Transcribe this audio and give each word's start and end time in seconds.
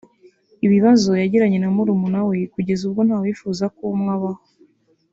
Ibibazo 0.65 1.09
yagiranye 1.21 1.57
na 1.59 1.69
murumuna 1.75 2.19
we 2.27 2.37
kugeza 2.53 2.81
ubwo 2.87 3.01
nta 3.07 3.17
wifuza 3.23 3.65
ko 3.75 3.81
umwe 3.95 4.11
abaho 4.15 4.41